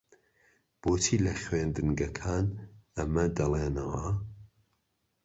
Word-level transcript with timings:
بۆچی 0.81 1.17
لە 1.25 1.33
خوێندنگەکان 1.41 2.45
ئەمە 2.95 3.25
دەڵێنەوە؟ 3.37 4.07